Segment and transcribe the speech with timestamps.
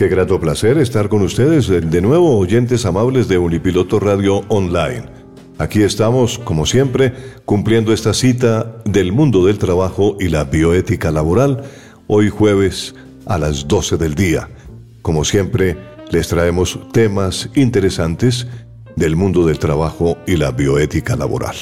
[0.00, 5.02] Qué grato placer estar con ustedes de nuevo, oyentes amables de Unipiloto Radio Online.
[5.58, 7.12] Aquí estamos, como siempre,
[7.44, 11.64] cumpliendo esta cita del mundo del trabajo y la bioética laboral,
[12.06, 12.94] hoy jueves
[13.26, 14.48] a las 12 del día.
[15.02, 15.76] Como siempre,
[16.10, 18.46] les traemos temas interesantes
[18.96, 21.56] del mundo del trabajo y la bioética laboral.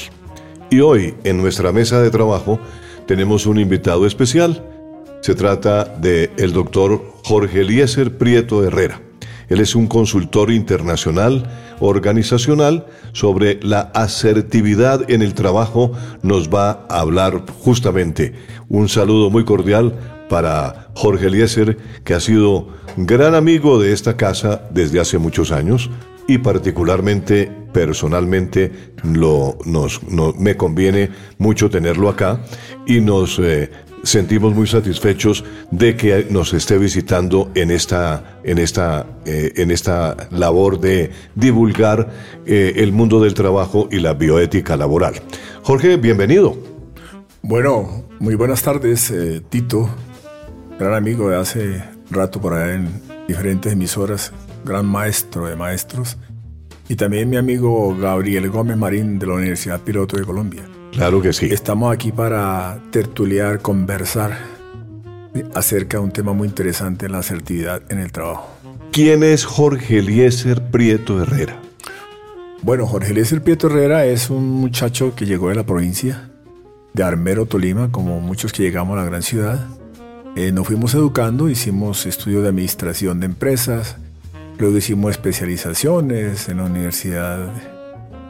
[0.70, 2.60] Y hoy, en nuestra mesa de trabajo,
[3.04, 4.77] tenemos un invitado especial,
[5.20, 9.00] se trata del el doctor Jorge Eliezer Prieto Herrera.
[9.48, 11.48] Él es un consultor internacional
[11.80, 15.92] organizacional sobre la asertividad en el trabajo.
[16.22, 18.34] Nos va a hablar justamente.
[18.68, 19.94] Un saludo muy cordial
[20.28, 25.90] para Jorge Eliezer, que ha sido gran amigo de esta casa desde hace muchos años
[26.28, 28.70] y particularmente personalmente
[29.02, 30.00] lo, nos,
[30.38, 32.40] me conviene mucho tenerlo acá
[32.86, 33.70] y nos eh,
[34.02, 40.28] sentimos muy satisfechos de que nos esté visitando en esta, en esta, eh, en esta
[40.30, 42.10] labor de divulgar
[42.46, 45.14] eh, el mundo del trabajo y la bioética laboral.
[45.62, 46.56] Jorge, bienvenido.
[47.42, 49.88] Bueno, muy buenas tardes, eh, Tito,
[50.78, 52.88] gran amigo de hace rato por allá en
[53.26, 54.32] diferentes emisoras,
[54.68, 56.18] gran maestro de maestros,
[56.88, 60.62] y también mi amigo Gabriel Gómez Marín de la Universidad Piloto de Colombia.
[60.92, 61.46] Claro que sí.
[61.50, 64.38] Estamos aquí para tertuliar, conversar
[65.54, 68.48] acerca de un tema muy interesante, la asertividad en el trabajo.
[68.92, 71.60] ¿Quién es Jorge Eliezer Prieto Herrera?
[72.62, 76.30] Bueno, Jorge Eliezer Prieto Herrera es un muchacho que llegó de la provincia
[76.94, 79.66] de Armero, Tolima, como muchos que llegamos a la gran ciudad.
[80.34, 83.96] Eh, nos fuimos educando, hicimos estudios de administración de empresas,
[84.58, 87.50] luego hicimos especializaciones en la Universidad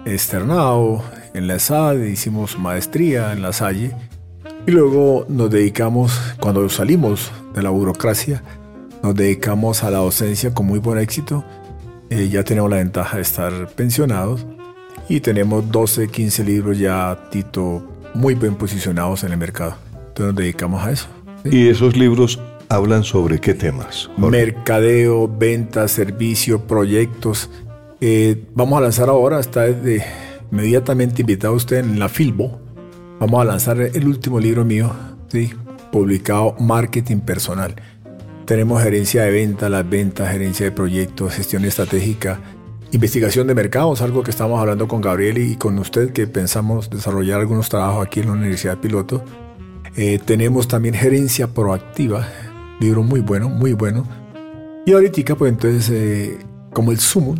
[0.05, 1.03] Externado,
[1.35, 3.95] en la ESAD, hicimos maestría en la Salle
[4.67, 8.43] y luego nos dedicamos, cuando salimos de la burocracia,
[9.03, 11.45] nos dedicamos a la docencia con muy buen éxito.
[12.11, 14.47] Eh, ya tenemos la ventaja de estar pensionados
[15.09, 17.83] y tenemos 12, 15 libros ya, Tito,
[18.15, 19.77] muy bien posicionados en el mercado.
[19.95, 21.07] Entonces nos dedicamos a eso.
[21.45, 22.39] ¿Y esos libros
[22.69, 24.11] hablan sobre qué temas?
[24.17, 27.51] Mercadeo, ventas, servicio, proyectos.
[28.01, 30.05] Eh, vamos a lanzar ahora, está desde
[30.51, 32.61] inmediatamente invitado usted en la Filbo.
[33.21, 34.93] Vamos a lanzar el último libro mío,
[35.29, 35.51] ¿sí?
[35.91, 37.75] publicado Marketing Personal.
[38.45, 42.41] Tenemos gerencia de venta, las ventas, gerencia de proyectos, gestión estratégica,
[42.93, 47.41] investigación de mercados, algo que estamos hablando con Gabriel y con usted, que pensamos desarrollar
[47.41, 49.23] algunos trabajos aquí en la Universidad Piloto.
[49.97, 52.27] Eh, tenemos también gerencia proactiva,
[52.81, 54.07] libro muy bueno, muy bueno.
[54.87, 56.39] Y ahorita, pues entonces, eh,
[56.73, 57.35] como el sumo,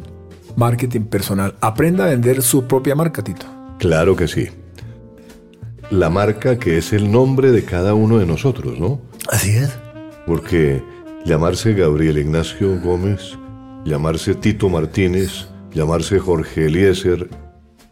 [0.57, 1.55] marketing personal.
[1.61, 3.47] Aprenda a vender su propia marca, Tito.
[3.79, 4.49] Claro que sí.
[5.91, 9.01] La marca que es el nombre de cada uno de nosotros, ¿no?
[9.31, 9.71] Así es.
[10.27, 10.83] Porque
[11.25, 13.39] llamarse Gabriel Ignacio Gómez,
[13.85, 17.31] llamarse Tito Martínez, llamarse Jorge Eliezer,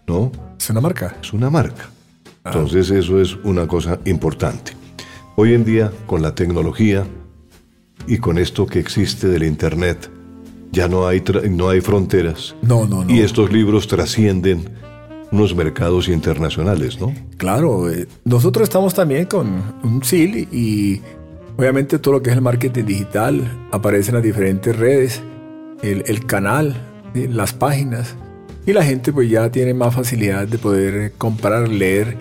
[0.06, 0.32] ¿no?
[0.58, 1.16] Es una marca.
[1.22, 1.88] Es una marca.
[2.44, 2.50] Ah.
[2.52, 4.72] Entonces eso es una cosa importante.
[5.36, 7.06] Hoy en día, con la tecnología
[8.06, 10.10] y con esto que existe del Internet,
[10.72, 12.54] ya no hay, no hay fronteras.
[12.62, 13.10] No, no, no.
[13.12, 14.68] Y estos libros trascienden
[15.30, 17.12] unos mercados internacionales, ¿no?
[17.36, 21.00] Claro, eh, nosotros estamos también con un SIL y
[21.56, 23.42] obviamente todo lo que es el marketing digital
[23.72, 25.22] aparece en las diferentes redes,
[25.82, 26.76] el, canal,
[27.14, 28.14] las páginas
[28.66, 32.16] y la gente pues ya tiene más facilidad de poder comprar, leer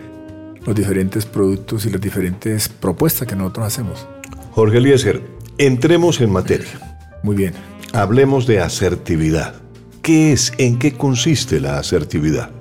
[0.65, 4.07] los diferentes productos y las diferentes propuestas que nosotros hacemos.
[4.51, 5.21] Jorge Eliezer,
[5.57, 6.99] entremos en materia.
[7.23, 7.53] Muy bien.
[7.93, 9.55] Hablemos de asertividad.
[10.01, 10.53] ¿Qué es?
[10.57, 12.51] ¿En qué consiste la asertividad?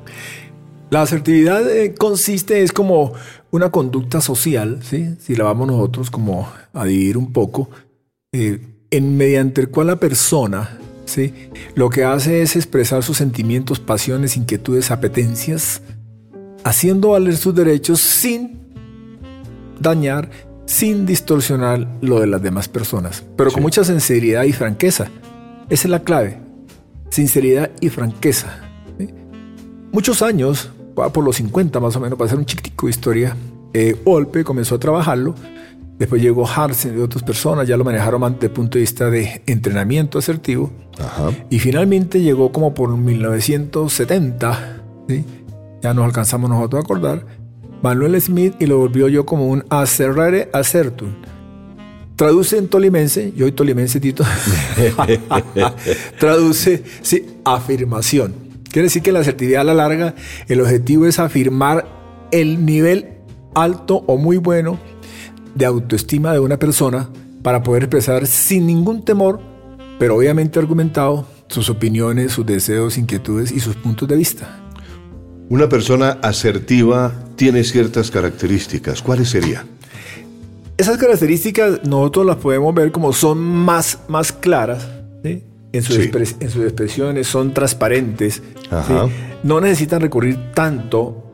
[0.91, 3.13] La asertividad eh, consiste, es como
[3.51, 5.17] una conducta social, ¿sí?
[5.21, 7.69] si la vamos nosotros como a dividir un poco,
[8.33, 8.61] eh,
[8.91, 11.35] en mediante el cual la persona ¿sí?
[11.75, 15.83] lo que hace es expresar sus sentimientos, pasiones, inquietudes, apetencias,
[16.65, 18.61] haciendo valer sus derechos sin
[19.81, 20.31] dañar,
[20.67, 25.09] sin distorsionar lo de las demás personas, pero con mucha sinceridad y franqueza.
[25.69, 26.39] Esa es la clave,
[27.11, 28.61] sinceridad y franqueza.
[29.93, 33.37] Muchos años, por los 50 más o menos, para hacer un chiquitico de historia,
[33.73, 35.35] eh, Olpe comenzó a trabajarlo
[35.99, 39.43] Después llegó Harsen y otras personas, ya lo manejaron desde el punto de vista de
[39.47, 40.73] entrenamiento asertivo.
[41.51, 44.83] Y finalmente llegó como por 1970,
[45.83, 47.27] ya nos alcanzamos nosotros a acordar,
[47.85, 51.11] Manuel Smith y lo volvió yo como un acerrare acertum.
[52.17, 54.25] Traduce en tolimense, yo soy tolimense Tito,
[56.19, 58.33] traduce, sí, afirmación.
[58.71, 60.15] Quiere decir que la asertividad a la larga,
[60.49, 61.87] el objetivo es afirmar
[62.31, 63.19] el nivel
[63.55, 64.79] alto o muy bueno
[65.55, 67.11] de autoestima de una persona
[67.43, 69.43] para poder expresar sin ningún temor,
[69.99, 74.64] pero obviamente argumentado, sus opiniones, sus deseos, inquietudes y sus puntos de vista.
[75.49, 79.03] Una persona asertiva tiene ciertas características.
[79.03, 79.67] ¿Cuáles serían?
[80.77, 84.89] Esas características nosotros las podemos ver como son más, más claras
[85.23, 88.43] en, sus en, sus expresiones, son transparentes,
[89.43, 91.31] no necesitan recurrir tanto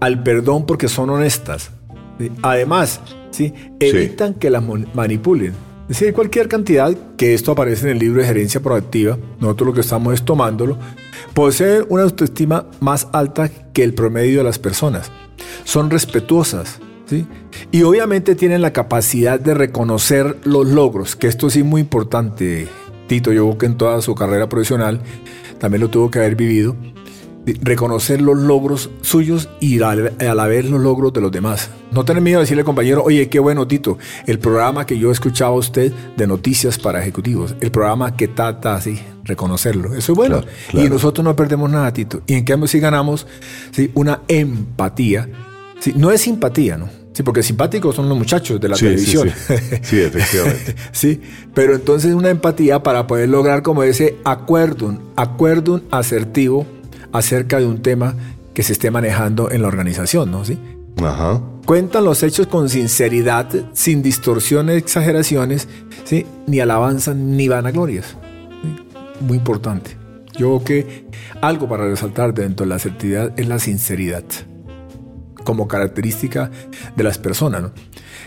[0.00, 1.70] al perdón porque son honestas.
[2.42, 3.00] Además,
[3.30, 3.52] ¿sí?
[3.80, 4.62] evitan que las
[4.94, 5.52] manipulen.
[5.92, 9.74] Es decir, cualquier cantidad, que esto aparece en el libro de gerencia proactiva, nosotros lo
[9.74, 10.78] que estamos es tomándolo,
[11.34, 15.12] poseen una autoestima más alta que el promedio de las personas.
[15.64, 17.26] Son respetuosas, ¿sí?
[17.72, 22.68] Y obviamente tienen la capacidad de reconocer los logros, que esto sí es muy importante.
[23.06, 25.02] Tito, yo que en toda su carrera profesional
[25.58, 26.74] también lo tuvo que haber vivido
[27.62, 29.94] reconocer los logros suyos y a
[30.34, 31.70] la vez los logros de los demás.
[31.90, 35.50] No tener miedo de decirle compañero, oye, qué bueno Tito, el programa que yo escuchaba
[35.50, 39.94] a usted de noticias para ejecutivos, el programa que trata así, reconocerlo.
[39.94, 40.42] Eso es bueno.
[40.72, 42.22] Y nosotros no perdemos nada, Tito.
[42.26, 43.26] Y en cambio sí ganamos
[43.72, 43.90] ¿sí?
[43.94, 45.28] una empatía.
[45.80, 45.92] ¿sí?
[45.96, 46.88] No es simpatía, ¿no?
[47.12, 49.28] Sí, porque simpáticos son los muchachos de la televisión.
[49.28, 50.00] Sí, sí.
[50.00, 50.74] efectivamente.
[50.92, 51.20] sí,
[51.52, 56.66] pero entonces una empatía para poder lograr como ese acuerdo, acuerdo asertivo
[57.12, 58.14] acerca de un tema
[58.54, 60.44] que se esté manejando en la organización, ¿no?
[60.44, 60.58] ¿Sí?
[61.02, 61.40] Ajá.
[61.64, 65.68] Cuentan los hechos con sinceridad, sin distorsiones, exageraciones,
[66.04, 66.26] ¿sí?
[66.46, 68.16] ni alabanza ni vanaglorias.
[69.20, 69.96] Muy importante.
[70.36, 71.06] Yo creo que
[71.40, 74.24] algo para resaltar dentro de la asertividad es la sinceridad
[75.44, 76.50] como característica
[76.96, 77.62] de las personas.
[77.62, 77.72] ¿no?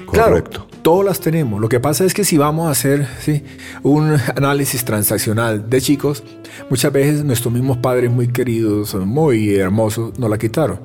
[0.05, 0.67] Correcto.
[0.67, 1.59] Claro, todas las tenemos.
[1.59, 3.43] Lo que pasa es que si vamos a hacer ¿sí?
[3.83, 6.23] un análisis transaccional de chicos,
[6.69, 10.79] muchas veces nuestros mismos padres muy queridos, muy hermosos, nos la quitaron.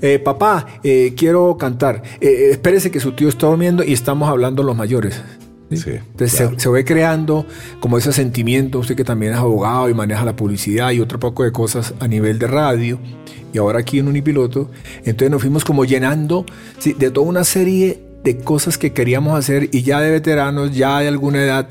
[0.00, 2.02] Eh, papá, eh, quiero cantar.
[2.20, 5.20] Eh, espérese que su tío está durmiendo y estamos hablando los mayores.
[5.70, 5.82] ¿sí?
[5.86, 7.44] Entonces se, se, ve creando
[7.80, 11.44] como ese sentimiento, usted que también es abogado y maneja la publicidad y otro poco
[11.44, 12.98] de cosas a nivel de radio
[13.52, 14.70] y ahora aquí en Unipiloto.
[14.98, 16.44] Entonces nos fuimos como llenando
[16.78, 16.94] ¿sí?
[16.94, 21.08] de toda una serie de cosas que queríamos hacer y ya de veteranos, ya de
[21.08, 21.68] alguna edad,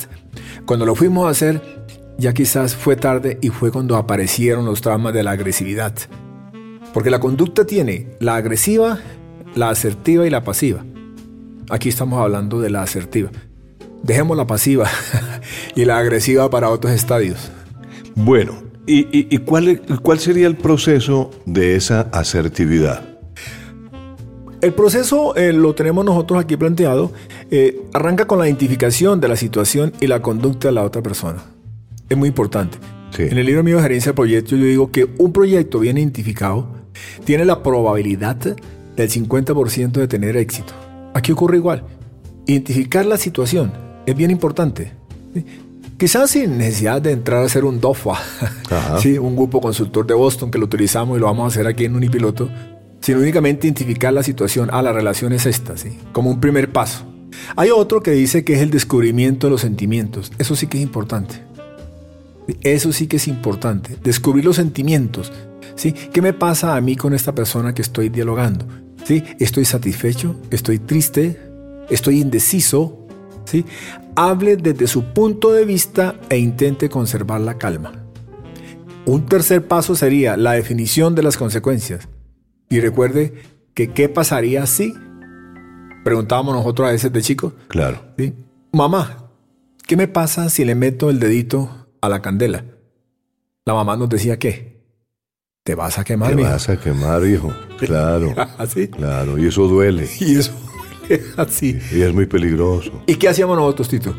[0.66, 1.62] cuando lo fuimos a hacer,
[2.18, 5.94] ya quizás fue tarde y fue cuando aparecieron los traumas de la agresividad.
[6.94, 9.00] Porque la conducta tiene la agresiva,
[9.56, 10.84] la asertiva y la pasiva.
[11.70, 13.30] Aquí estamos hablando de la asertiva.
[14.04, 14.90] Dejemos la pasiva
[15.76, 17.52] y la agresiva para otros estadios.
[18.16, 23.17] Bueno, ¿y, cuál, cuál sería el proceso de esa asertividad?
[24.60, 27.12] El proceso eh, lo tenemos nosotros aquí planteado.
[27.52, 31.44] Eh, arranca con la identificación de la situación y la conducta de la otra persona.
[32.10, 32.78] Es muy importante.
[33.18, 36.68] En el libro mío de gerencia de proyectos yo digo que un proyecto bien identificado
[37.24, 40.74] tiene la probabilidad del 50% de tener éxito.
[41.14, 41.84] Aquí ocurre igual.
[42.46, 43.74] Identificar la situación
[44.06, 44.92] es bien importante.
[45.98, 48.20] Quizás sin necesidad de entrar a hacer un DOFA,
[49.00, 49.18] ¿sí?
[49.18, 51.96] un grupo consultor de Boston que lo utilizamos y lo vamos a hacer aquí en
[51.96, 52.50] Unipiloto
[53.02, 54.70] sino únicamente identificar la situación.
[54.72, 55.98] Ah, la relación es esta, ¿sí?
[56.12, 57.06] Como un primer paso.
[57.56, 60.32] Hay otro que dice que es el descubrimiento de los sentimientos.
[60.38, 61.44] Eso sí que es importante.
[62.62, 63.98] Eso sí que es importante.
[64.04, 65.32] Descubrir los sentimientos.
[65.76, 65.94] ¿sí?
[65.94, 68.66] ¿Qué me pasa a mí con esta persona que estoy dialogando?
[69.04, 69.24] ¿Sí?
[69.40, 70.36] ¿Estoy satisfecho?
[70.50, 71.40] ¿Estoy triste?
[71.90, 73.08] ¿Estoy indeciso?
[73.46, 73.66] ¿Sí?
[74.16, 77.94] Hable desde su punto de vista e intente conservar la calma.
[79.06, 82.10] Un tercer paso sería la definición de las consecuencias.
[82.70, 83.34] Y recuerde
[83.74, 84.94] que qué pasaría si,
[86.04, 87.54] preguntábamos nosotros a veces de chicos.
[87.68, 88.02] Claro.
[88.18, 88.34] ¿sí?
[88.72, 89.30] Mamá,
[89.86, 92.66] ¿qué me pasa si le meto el dedito a la candela?
[93.66, 94.82] La mamá nos decía que
[95.64, 96.36] te vas a quemar.
[96.36, 97.54] Te vas a quemar, hijo.
[97.78, 98.34] Claro.
[98.58, 98.88] ¿Así?
[98.88, 100.10] Claro, y eso duele.
[100.20, 101.80] Y eso duele así.
[101.92, 103.04] Y es muy peligroso.
[103.06, 104.16] ¿Y qué hacíamos nosotros, Tito?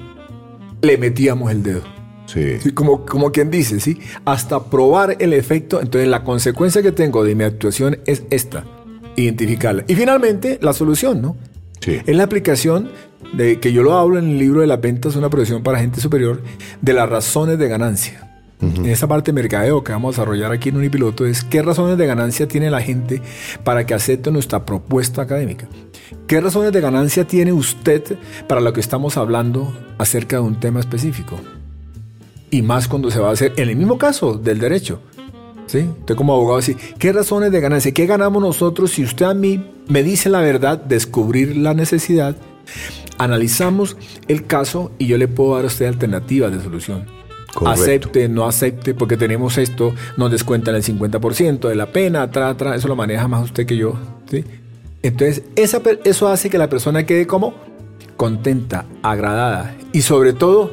[0.82, 1.82] le metíamos el dedo.
[2.28, 2.58] Sí.
[2.60, 3.98] Sí, como, como quien dice, ¿sí?
[4.26, 5.80] Hasta probar el efecto.
[5.80, 8.64] Entonces, la consecuencia que tengo de mi actuación es esta:
[9.16, 9.84] identificarla.
[9.88, 11.36] Y finalmente, la solución, ¿no?
[11.80, 11.98] Sí.
[12.06, 12.90] Es la aplicación
[13.32, 16.00] de que yo lo hablo en el libro de las ventas, una profesión para gente
[16.02, 16.42] superior,
[16.82, 18.24] de las razones de ganancia.
[18.60, 21.96] En esa parte de mercadeo que vamos a desarrollar aquí en Unipiloto es qué razones
[21.96, 23.22] de ganancia tiene la gente
[23.62, 25.68] para que acepte nuestra propuesta académica.
[26.26, 28.02] ¿Qué razones de ganancia tiene usted
[28.48, 31.38] para lo que estamos hablando acerca de un tema específico?
[32.50, 35.00] Y más cuando se va a hacer en el mismo caso del derecho.
[35.66, 35.86] ¿Sí?
[36.00, 37.92] Usted como abogado dice, ¿qué razones de ganancia?
[37.92, 42.36] ¿Qué ganamos nosotros si usted a mí me dice la verdad, descubrir la necesidad?
[43.18, 43.96] Analizamos
[44.28, 47.06] el caso y yo le puedo dar a usted alternativas de solución.
[47.52, 47.82] Correcto.
[47.82, 52.74] Acepte, no acepte, porque tenemos esto, nos descuentan el 50% de la pena, tra, tra,
[52.74, 53.94] eso lo maneja más usted que yo.
[54.30, 54.44] ¿sí?
[55.02, 57.54] Entonces, esa eso hace que la persona quede como
[58.16, 60.72] contenta, agradada y sobre todo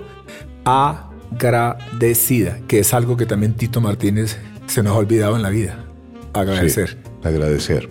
[1.32, 5.84] agradecida, que es algo que también Tito Martínez se nos ha olvidado en la vida.
[6.34, 6.90] Agradecer.
[6.90, 7.90] Sí, agradecer.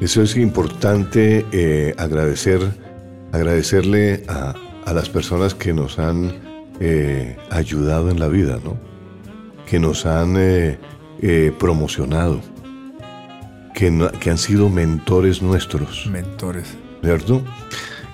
[0.00, 2.60] Eso es importante, eh, agradecer,
[3.32, 4.54] agradecerle a,
[4.86, 6.32] a las personas que nos han
[6.80, 8.78] eh, ayudado en la vida, ¿no?
[9.66, 10.78] Que nos han eh,
[11.20, 12.40] eh, promocionado,
[13.74, 16.06] que, no- que han sido mentores nuestros.
[16.10, 16.66] Mentores.
[17.02, 17.42] ¿cierto?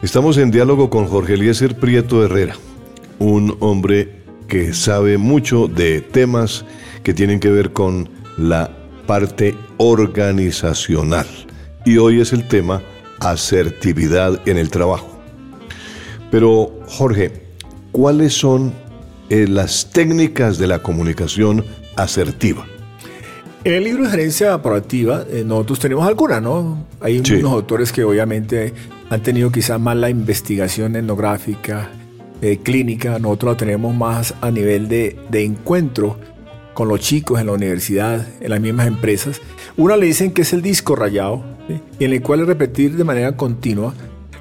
[0.02, 2.54] Estamos en diálogo con Jorge Eliezer Prieto Herrera,
[3.18, 6.64] un hombre que sabe mucho de temas
[7.02, 8.70] que tienen que ver con la
[9.06, 11.26] parte organizacional.
[11.84, 12.82] Y hoy es el tema
[13.20, 15.08] asertividad en el trabajo.
[16.30, 17.30] Pero, Jorge,
[17.92, 18.72] ¿cuáles son
[19.30, 21.64] eh, las técnicas de la comunicación
[21.96, 22.66] asertiva?
[23.64, 26.86] En el libro de gerencia proactiva, eh, nosotros tenemos alguna, ¿no?
[27.00, 27.34] Hay Sí.
[27.34, 28.74] unos autores que obviamente
[29.10, 31.90] han tenido quizás más la investigación etnográfica,
[32.42, 36.18] eh, clínica, nosotros la tenemos más a nivel de, de encuentro
[36.74, 39.40] con los chicos en la universidad, en las mismas empresas.
[39.78, 41.80] Una le dicen que es el disco rayado, ¿sí?
[41.98, 43.94] y en el cual es repetir de manera continua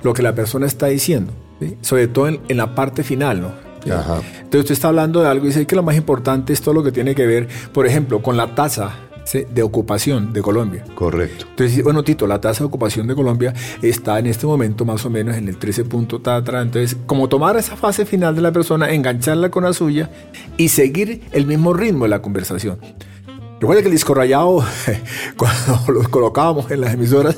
[0.04, 1.78] lo que la persona está diciendo, ¿sí?
[1.80, 3.52] sobre todo en, en la parte final, ¿no?
[3.84, 3.90] ¿Sí?
[3.90, 4.22] Ajá.
[4.36, 6.84] Entonces usted está hablando de algo y dice que lo más importante es todo lo
[6.84, 8.92] que tiene que ver, por ejemplo, con la tasa.
[9.34, 10.84] De ocupación de Colombia.
[10.94, 11.46] Correcto.
[11.50, 15.10] Entonces, bueno, Tito, la tasa de ocupación de Colombia está en este momento más o
[15.10, 16.62] menos en el 13 punto tatra.
[16.62, 20.10] Entonces, como tomar esa fase final de la persona, engancharla con la suya
[20.58, 22.78] y seguir el mismo ritmo de la conversación.
[23.60, 24.64] Recuerda que el disco rayado,
[25.38, 27.38] cuando los colocábamos en las emisoras,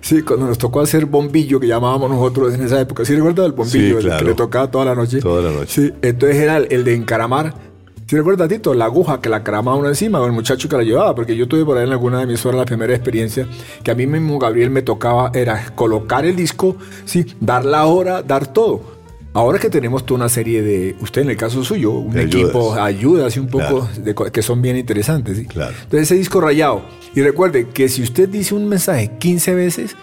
[0.00, 3.52] sí, cuando nos tocó hacer bombillo, que llamábamos nosotros en esa época, ¿sí recuerda el
[3.52, 4.00] bombillo?
[4.00, 4.18] Sí, el claro.
[4.18, 5.20] que le tocaba toda la noche.
[5.20, 5.88] Toda la noche.
[5.88, 7.65] Sí, entonces era el, el de encaramar.
[8.08, 8.72] ¿Sí recuerda, Tito?
[8.72, 11.48] La aguja que la caramaba uno encima, o el muchacho que la llevaba, porque yo
[11.48, 13.48] tuve por ahí en alguna de mis horas la primera experiencia
[13.82, 18.22] que a mí mismo Gabriel me tocaba, era colocar el disco, sí, dar la hora,
[18.22, 18.94] dar todo.
[19.32, 22.78] Ahora que tenemos toda una serie de, usted en el caso suyo, un equipo, ayudas.
[22.78, 24.24] ayudas y un poco Claro.
[24.24, 25.44] de que son bien interesantes, ¿sí?
[25.44, 25.72] Claro.
[25.76, 26.82] Entonces ese disco rayado.
[27.14, 29.96] Y recuerde que si usted dice un mensaje 15 veces,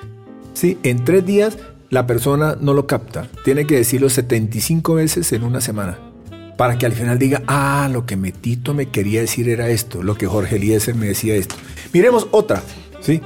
[0.53, 0.77] ¿sí?
[0.83, 1.57] en tres días
[1.89, 3.27] la persona no lo capta.
[3.45, 5.97] Tiene que decirlo 75 veces en una semana.
[6.57, 10.15] Para que al final diga, ah, lo que Metito me quería decir era esto, lo
[10.15, 11.55] que Jorge Eliezer me decía esto.
[11.93, 12.61] Miremos otra,
[13.01, 13.21] ¿sí?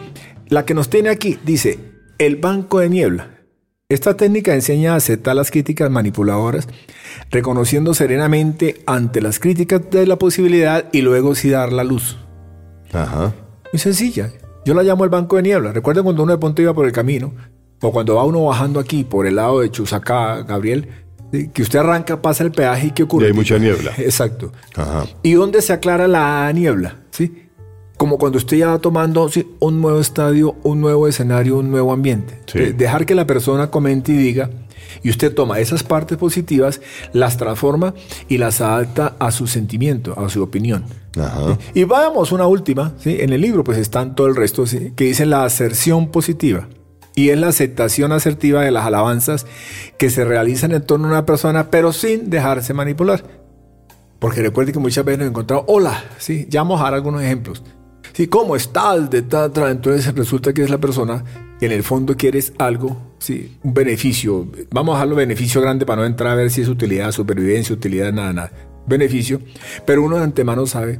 [0.47, 1.79] La que nos tiene aquí dice,
[2.17, 3.31] el banco de niebla.
[3.89, 6.67] Esta técnica enseña a aceptar las críticas manipuladoras,
[7.31, 12.17] reconociendo serenamente ante las críticas de la posibilidad y luego sí dar la luz.
[12.91, 13.33] Ajá.
[13.71, 14.31] Muy sencilla.
[14.65, 15.71] Yo la llamo el banco de niebla.
[15.71, 17.33] Recuerden cuando uno de pronto iba por el camino,
[17.81, 21.06] o cuando va uno bajando aquí por el lado de Chusacá, Gabriel.
[21.53, 23.25] Que usted arranca, pasa el peaje y ¿qué ocurre?
[23.25, 23.91] Y hay mucha niebla.
[23.97, 24.51] Exacto.
[24.75, 25.05] Ajá.
[25.23, 26.97] ¿Y dónde se aclara la niebla?
[27.11, 27.43] ¿Sí?
[27.97, 29.47] Como cuando usted ya va tomando ¿sí?
[29.59, 32.39] un nuevo estadio, un nuevo escenario, un nuevo ambiente.
[32.45, 32.59] Sí.
[32.59, 34.49] De- Dejar que la persona comente y diga,
[35.03, 36.79] y usted toma esas partes positivas,
[37.11, 37.93] las transforma
[38.29, 40.85] y las adapta a su sentimiento, a su opinión.
[41.19, 41.57] Ajá.
[41.73, 43.17] Y vamos, una última, ¿sí?
[43.19, 44.93] en el libro pues están todo el resto, ¿sí?
[44.95, 46.67] que dice la aserción positiva.
[47.17, 49.47] Y es la aceptación asertiva de las alabanzas
[49.97, 53.23] que se realizan en torno a una persona, pero sin dejarse manipular.
[54.19, 57.63] Porque recuerde que muchas veces nos encontramos, hola, sí, ya vamos a dar algunos ejemplos.
[58.13, 59.09] Sí, ¿cómo estás?
[59.09, 59.71] De ta, tra?
[59.71, 61.23] Entonces resulta que es la persona
[61.59, 64.51] que en el fondo quieres algo, sí, un beneficio.
[64.69, 68.13] Vamos a dejarlo beneficio grande para no entrar a ver si es utilidad, supervivencia, utilidad,
[68.13, 68.51] nada, nada.
[68.85, 69.41] Beneficio.
[69.87, 70.99] Pero uno de antemano sabe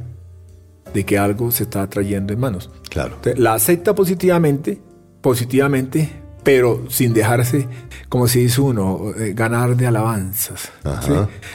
[0.92, 2.70] de que algo se está trayendo en manos.
[2.90, 3.14] Claro.
[3.14, 4.80] Entonces, la acepta positivamente,
[5.28, 6.08] positivamente,
[6.42, 7.68] pero sin dejarse,
[8.08, 10.72] como se dice uno, eh, ganar de alabanzas.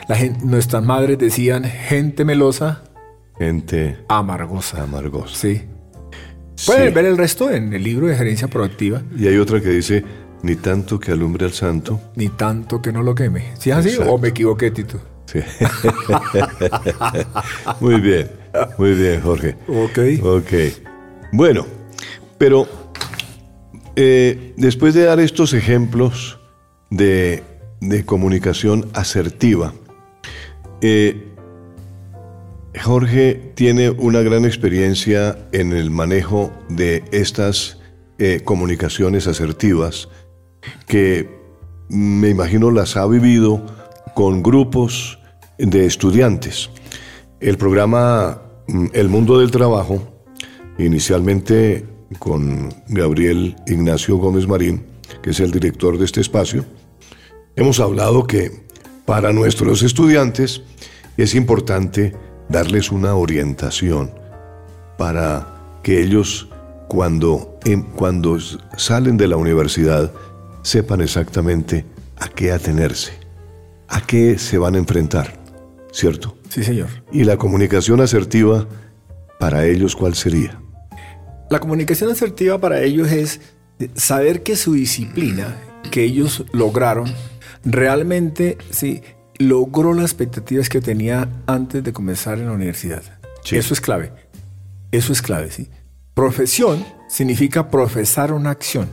[0.08, 2.84] La gen- nuestras madres decían, gente melosa,
[3.40, 4.84] Gente amargosa.
[4.84, 5.36] amargosa.
[5.36, 5.64] Sí.
[6.68, 6.94] Pueden Sí.
[6.94, 9.02] ver el resto en el libro de gerencia proactiva.
[9.18, 10.04] Y hay otra que dice,
[10.44, 12.02] Ni tanto que alumbre al santo.
[12.18, 13.54] Ni tanto que no lo queme.
[13.58, 15.00] ¿Sí es así o me equivoqué, Tito?
[15.26, 15.40] Sí.
[17.80, 18.30] muy bien,
[18.78, 19.56] muy bien, Jorge.
[19.70, 20.00] Ok.
[20.22, 20.52] Ok.
[21.32, 21.66] Bueno,
[22.38, 22.68] pero
[23.96, 26.40] eh, después de dar estos ejemplos
[26.90, 27.44] de,
[28.06, 29.74] comunicación asertiva,
[30.82, 31.34] eh,
[32.82, 37.78] Jorge tiene una gran experiencia en el manejo de estas
[38.18, 40.10] eh, comunicaciones asertivas
[40.88, 41.30] que
[41.90, 43.64] me imagino las ha vivido
[44.16, 45.20] con grupos
[45.58, 46.70] de estudiantes.
[47.40, 50.02] El programa mm, El Mundo del Trabajo,
[50.78, 51.86] inicialmente
[52.20, 54.86] con Gabriel Ignacio Gómez Marín,
[55.22, 56.66] que es el director de este espacio,
[57.56, 58.64] hemos hablado que
[59.06, 60.62] para nuestros estudiantes
[61.18, 62.14] es importante
[62.50, 64.12] darles una orientación
[64.98, 66.50] para que ellos
[66.88, 67.60] cuando,
[67.96, 68.38] cuando
[68.78, 70.12] salen de la universidad
[70.62, 71.86] sepan exactamente
[72.18, 73.14] a qué atenerse,
[73.88, 75.40] a qué se van a enfrentar,
[75.92, 76.38] ¿cierto?
[76.50, 76.88] Sí, señor.
[77.12, 78.68] ¿Y la comunicación asertiva
[79.40, 80.63] para ellos cuál sería?
[81.54, 83.40] La comunicación asertiva para ellos es
[83.94, 85.56] saber que su disciplina
[85.92, 87.14] que ellos lograron
[87.64, 89.04] realmente sí,
[89.38, 93.04] logró las expectativas que tenía antes de comenzar en la universidad.
[93.52, 94.12] Eso es clave.
[94.92, 95.70] Eso es clave, ¿sí?
[96.16, 98.90] Profesión significa profesar una acción.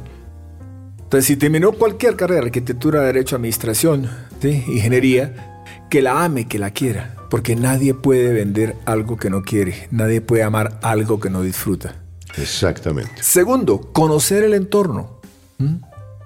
[0.98, 4.06] Entonces, si terminó cualquier carrera, arquitectura, derecho, administración,
[4.42, 9.88] ingeniería, que la ame, que la quiera, porque nadie puede vender algo que no quiere,
[9.90, 11.94] nadie puede amar algo que no disfruta.
[12.40, 13.22] Exactamente.
[13.22, 15.20] Segundo, conocer el entorno.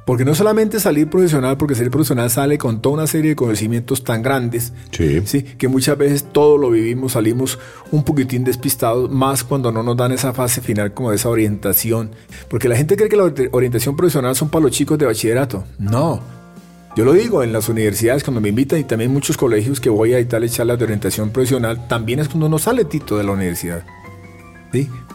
[0.04, 4.04] Porque no solamente salir profesional, porque salir profesional sale con toda una serie de conocimientos
[4.04, 5.42] tan grandes, sí.
[5.42, 7.59] que muchas veces todo lo vivimos, salimos
[7.90, 12.11] un poquitín despistados, más cuando no nos dan esa fase final como esa orientación.
[12.49, 15.64] Porque la gente cree que la orientación profesional son para los chicos de bachillerato.
[15.78, 16.21] No.
[16.97, 19.88] Yo lo digo en las universidades cuando me invitan y también en muchos colegios que
[19.88, 23.32] voy a editar charlas de orientación profesional, también es cuando uno sale tito de la
[23.32, 23.84] universidad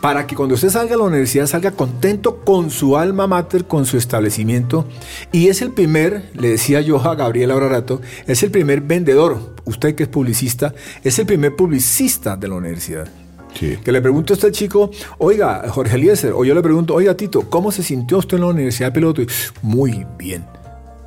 [0.02, 3.86] para que cuando usted salga a la universidad salga contento con su alma mater, con
[3.86, 4.86] su establecimiento.
[5.32, 9.56] Y es el primer, le decía yo a Gabriel ahora rato, es el primer vendedor,
[9.66, 13.08] usted que es publicista, es el primer publicista de la universidad.
[13.54, 17.50] Que le pregunto a este chico, oiga, Jorge Eliezer, o yo le pregunto, oiga Tito,
[17.50, 19.22] ¿cómo se sintió usted en la Universidad de Piloto?
[19.62, 20.46] Muy bien.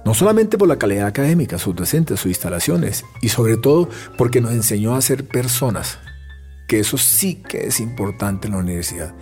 [0.05, 3.89] No solamente por la calidad académica, sus docentes, sus instalaciones, y sobre todo
[4.19, 5.99] porque nos enseñó a ser personas
[6.73, 9.13] que eso sí que es importante en la universidad.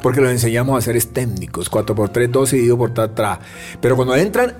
[0.00, 3.40] Porque los enseñamos a ser técnicos, 4x3, 12 dividido por atrás.
[3.82, 4.54] Pero cuando entran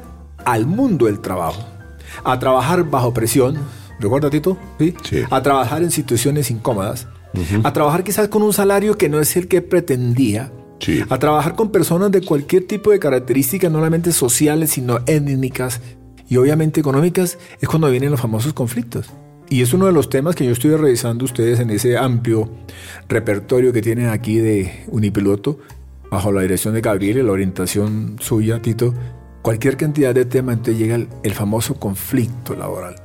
[0.44, 1.64] al mundo del trabajo,
[2.22, 3.56] a trabajar bajo presión,
[3.98, 4.58] ¿recuerda Tito?
[4.78, 4.94] ¿Sí?
[5.30, 7.06] A trabajar en situaciones incómodas,
[7.62, 10.52] a trabajar quizás con un salario que no es el que pretendía,
[11.08, 15.80] a trabajar con personas de cualquier tipo de características, no solamente sociales, sino étnicas
[16.28, 19.06] y obviamente económicas, es cuando vienen los famosos conflictos.
[19.48, 22.48] Y es uno de los temas que yo estoy revisando ustedes en ese amplio
[23.08, 25.58] repertorio que tienen aquí de Unipiloto,
[26.10, 28.94] bajo la dirección de Gabriel y la orientación suya, Tito.
[29.42, 32.96] Cualquier cantidad de temas, entonces llega el, famoso conflicto laboral.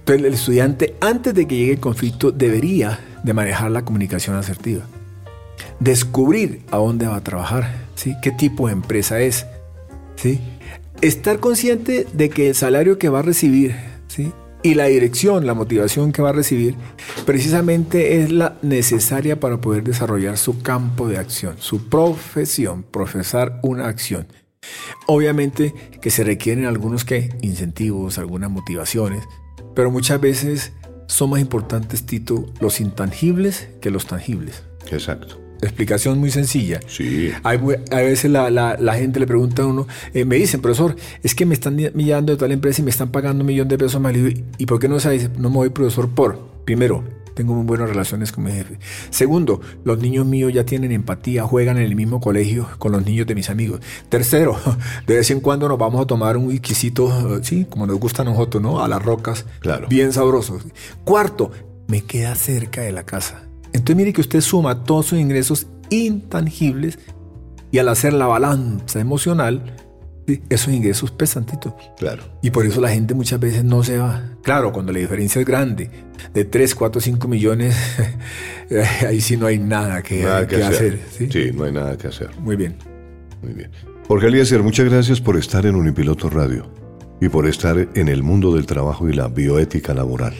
[0.00, 4.84] Entonces el estudiante, antes de que llegue el conflicto, debería de manejar la comunicación asertiva.
[5.78, 8.14] Descubrir a dónde va a trabajar, ¿sí?
[8.22, 9.46] qué tipo de empresa es.
[10.16, 10.40] ¿sí?
[11.00, 13.76] Estar consciente de que el salario que va a recibir.
[14.62, 16.74] Y la dirección, la motivación que va a recibir,
[17.24, 23.86] precisamente es la necesaria para poder desarrollar su campo de acción, su profesión, profesar una
[23.86, 24.26] acción.
[25.06, 29.22] Obviamente que se requieren algunos que incentivos, algunas motivaciones,
[29.74, 30.72] pero muchas veces
[31.06, 34.64] son más importantes, Tito, los intangibles que los tangibles.
[34.90, 35.45] Exacto.
[35.62, 36.80] Explicación muy sencilla.
[36.86, 37.30] Sí.
[37.42, 37.58] Hay,
[37.90, 41.54] a veces la, gente le pregunta a uno, eh, me dicen, profesor, es que me
[41.54, 44.14] están millando de tal empresa y me están pagando un millón de pesos más.
[44.58, 45.30] ¿Y por qué no se dice?
[45.38, 47.04] No me voy, profesor, por, primero,
[47.36, 48.78] tengo muy buenas relaciones con mi jefe.
[49.10, 53.26] Segundo, los niños míos ya tienen empatía, juegan en el mismo colegio con los niños
[53.26, 53.80] de mis amigos.
[54.08, 54.56] Tercero,
[55.06, 58.24] de vez en cuando nos vamos a tomar un whiskycito, sí, como nos gusta a
[58.24, 58.82] nosotros, ¿no?
[58.82, 59.44] A las rocas.
[59.60, 59.86] Claro.
[59.88, 60.62] Bien sabrosos.
[61.04, 61.50] Cuarto,
[61.88, 63.45] me queda cerca de la casa.
[63.76, 66.98] Entonces mire que usted suma todos sus ingresos intangibles
[67.70, 69.76] y al hacer la balanza emocional,
[70.48, 71.74] esos ingresos pesantitos.
[71.98, 72.22] Claro.
[72.42, 74.22] Y por eso la gente muchas veces no se va.
[74.42, 75.90] Claro, cuando la diferencia es grande,
[76.32, 77.76] de 3, 4, 5 millones,
[79.06, 81.00] ahí sí no hay nada que, hacer.
[81.10, 81.28] ¿sí?
[81.54, 82.30] no hay nada que hacer.
[82.40, 82.76] Muy bien.
[83.42, 83.70] Muy bien.
[84.08, 86.72] Jorge Eliezer, muchas gracias por estar en Unipiloto Radio
[87.20, 90.34] y por estar en el mundo del trabajo y la bioética laboral.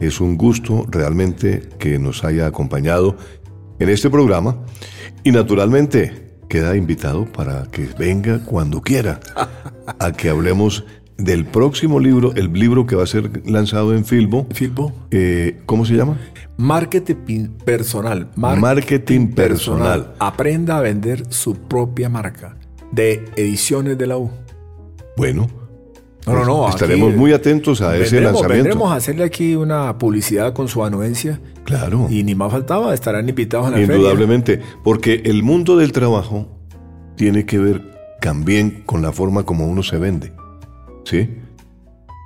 [0.00, 3.16] Es un gusto realmente que nos haya acompañado
[3.78, 4.56] en este programa
[5.24, 9.20] y naturalmente queda invitado para que venga cuando quiera
[9.98, 10.84] a que hablemos
[11.16, 14.46] del próximo libro, el libro que va a ser lanzado en Filbo.
[14.52, 14.92] Filbo.
[15.10, 16.18] Eh, ¿Cómo se llama?
[16.58, 18.30] Marketing personal.
[18.36, 20.14] Marketing, personal.
[20.18, 22.56] Aprenda a vender su propia marca.
[22.92, 24.30] De Ediciones de la U.
[25.16, 25.65] Bueno.
[26.26, 26.68] No, no, no.
[26.68, 28.64] Estaremos muy atentos a ese lanzamiento.
[28.64, 31.40] Vendremos a hacerle aquí una publicidad con su anuencia.
[31.64, 32.08] Claro.
[32.10, 36.48] Y ni más faltaba, estarán invitados a la Indudablemente, porque el mundo del trabajo
[37.16, 37.82] tiene que ver
[38.20, 40.32] también con la forma como uno se vende.
[41.04, 41.28] ¿Sí?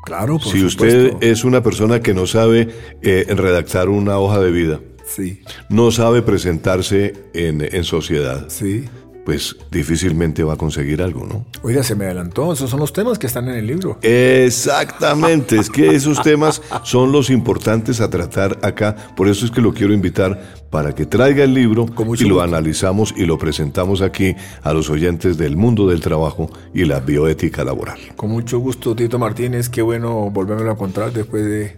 [0.05, 2.69] Claro, por Si usted es una persona que no sabe
[3.03, 5.43] eh, redactar una hoja de vida, sí.
[5.69, 8.87] no sabe presentarse en, en sociedad, sí
[9.25, 11.47] pues difícilmente va a conseguir algo, ¿no?
[11.63, 13.99] Oiga, se me adelantó, esos son los temas que están en el libro.
[14.03, 19.61] Exactamente, es que esos temas son los importantes a tratar acá, por eso es que
[19.61, 21.87] lo quiero invitar para que traiga el libro
[22.19, 26.85] y lo analizamos y lo presentamos aquí a los oyentes del mundo del trabajo y
[26.85, 27.99] la bioética laboral.
[28.17, 31.77] Con mucho gusto, Tito Martínez, qué bueno volverme a encontrar después de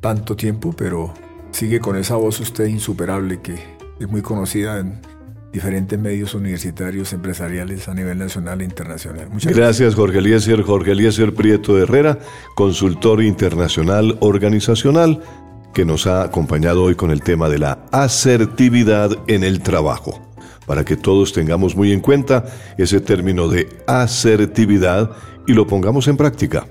[0.00, 1.14] tanto tiempo, pero
[1.52, 3.54] sigue con esa voz usted insuperable que
[3.98, 5.00] es muy conocida en
[5.52, 9.28] diferentes medios universitarios, empresariales a nivel nacional e internacional.
[9.30, 10.62] Muchas gracias, Jorge Eliezer.
[10.62, 12.18] Jorge Eliezer Prieto Herrera,
[12.54, 15.22] consultor internacional organizacional,
[15.72, 20.22] que nos ha acompañado hoy con el tema de la asertividad en el trabajo.
[20.66, 22.44] Para que todos tengamos muy en cuenta
[22.76, 25.10] ese término de asertividad
[25.46, 26.66] y lo pongamos en práctica.